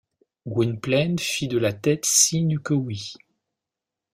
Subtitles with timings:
[0.47, 3.13] Gwynplaine fit de la tête signe que oui.